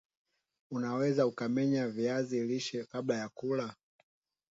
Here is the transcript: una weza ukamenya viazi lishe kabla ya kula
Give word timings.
una 0.75 0.89
weza 0.95 1.23
ukamenya 1.27 1.87
viazi 1.87 2.43
lishe 2.43 2.83
kabla 2.83 3.15
ya 3.17 3.29
kula 3.29 3.75